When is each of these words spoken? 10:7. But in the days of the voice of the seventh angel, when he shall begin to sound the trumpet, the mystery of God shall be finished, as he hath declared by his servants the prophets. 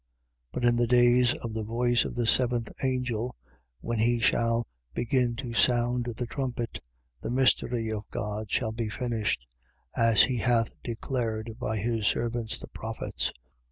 10:7. 0.53 0.53
But 0.53 0.65
in 0.65 0.75
the 0.77 0.87
days 0.87 1.35
of 1.43 1.53
the 1.53 1.61
voice 1.61 2.05
of 2.05 2.15
the 2.15 2.25
seventh 2.25 2.71
angel, 2.83 3.35
when 3.81 3.99
he 3.99 4.17
shall 4.19 4.65
begin 4.95 5.35
to 5.35 5.53
sound 5.53 6.05
the 6.17 6.25
trumpet, 6.25 6.81
the 7.21 7.29
mystery 7.29 7.91
of 7.91 8.09
God 8.09 8.49
shall 8.51 8.71
be 8.71 8.89
finished, 8.89 9.45
as 9.95 10.23
he 10.23 10.37
hath 10.37 10.73
declared 10.81 11.55
by 11.59 11.77
his 11.77 12.07
servants 12.07 12.57
the 12.59 12.67
prophets. 12.69 13.31